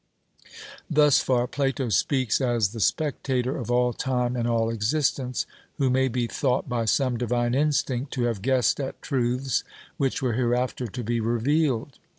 [0.89, 5.45] Thus far Plato speaks as 'the spectator of all time and all existence,'
[5.77, 9.63] who may be thought by some divine instinct to have guessed at truths
[9.97, 11.99] which were hereafter to be revealed.